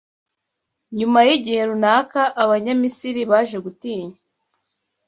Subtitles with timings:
[0.97, 4.17] Nyuma y’igihe runaka Abanyamisiri baje gutinya